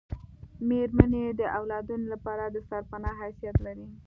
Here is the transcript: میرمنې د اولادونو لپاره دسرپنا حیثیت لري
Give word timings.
میرمنې 0.67 1.25
د 1.39 1.41
اولادونو 1.57 2.05
لپاره 2.13 2.43
دسرپنا 2.55 3.11
حیثیت 3.21 3.57
لري 3.65 3.87